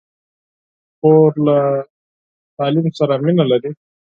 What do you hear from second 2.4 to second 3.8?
تعلیم سره مینه لري.